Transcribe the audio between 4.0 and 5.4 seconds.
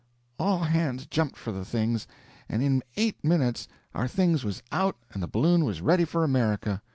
things was out and the